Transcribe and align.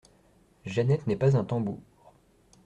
Jeannette 0.65 1.05
n’est 1.05 1.15
pas 1.15 1.37
un 1.37 1.43
tambour. 1.45 1.79